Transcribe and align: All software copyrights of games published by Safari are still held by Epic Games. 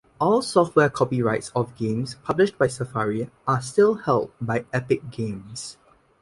All 0.19 0.41
software 0.41 0.89
copyrights 0.89 1.49
of 1.49 1.75
games 1.75 2.15
published 2.23 2.57
by 2.57 2.65
Safari 2.65 3.29
are 3.47 3.61
still 3.61 3.93
held 3.93 4.31
by 4.41 4.65
Epic 4.73 5.11
Games. 5.11 5.77